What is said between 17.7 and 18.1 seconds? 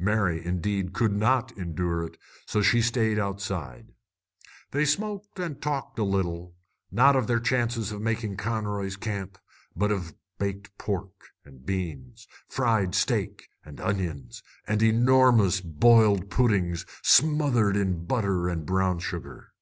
in